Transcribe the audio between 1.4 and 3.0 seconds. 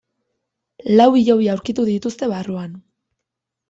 aurkitu dituzten barruan.